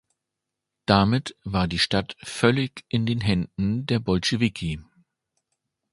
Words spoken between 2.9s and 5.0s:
den Händen der Bolschewiki.